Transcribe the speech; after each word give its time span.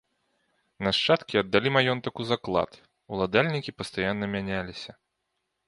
Нашчадкі 0.87 1.39
аддалі 1.41 1.69
маёнтак 1.75 2.13
у 2.23 2.25
заклад, 2.31 2.71
уладальнікі 3.13 3.77
пастаянна 3.83 4.25
мяняліся. 4.33 5.01